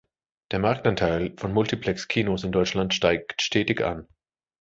Der 0.51 0.57
Marktanteil 0.57 1.35
von 1.37 1.53
Multiplex-Kinos 1.53 2.43
in 2.43 2.51
Deutschland 2.51 2.95
steigt 2.95 3.39
stetig 3.39 3.83
an. 3.83 4.07